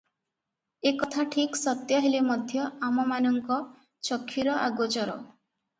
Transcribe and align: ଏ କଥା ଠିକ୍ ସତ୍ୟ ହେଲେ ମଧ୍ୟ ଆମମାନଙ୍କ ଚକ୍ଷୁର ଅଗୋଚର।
ଏ 0.91 0.93
କଥା 1.01 1.25
ଠିକ୍ 1.35 1.59
ସତ୍ୟ 1.61 1.99
ହେଲେ 2.07 2.23
ମଧ୍ୟ 2.31 2.65
ଆମମାନଙ୍କ 2.89 3.61
ଚକ୍ଷୁର 4.11 4.59
ଅଗୋଚର। 4.71 5.21